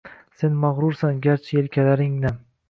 [0.43, 2.43] Sen mag‘rursan garchi yelkalaring nam.